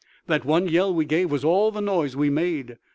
That 0.25 0.43
one 0.45 0.67
yell 0.67 0.91
we 0.95 1.05
gave 1.05 1.29
was 1.29 1.45
all 1.45 1.69
the 1.69 1.79
noise 1.79 2.15
we 2.15 2.31
made. 2.31 2.79